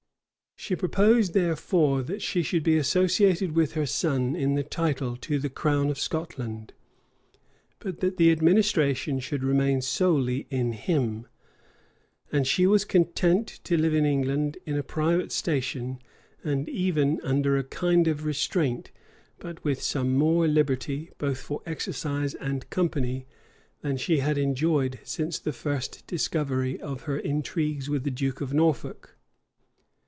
[0.57, 5.39] She proposed, therefore, that she should be associated with her son in the title to
[5.39, 6.73] the crown of Scotland,
[7.79, 11.25] but that the administration should remain solely in him:
[12.31, 15.97] and she was content to live in England in a private station,
[16.43, 18.91] and even under a kind of restraint;
[19.39, 23.25] but with some more liberty, both for exercise and company,
[23.81, 28.53] than she had enjoyed since the first discovery of her intrigues with the duke of
[28.53, 29.15] Norfolk.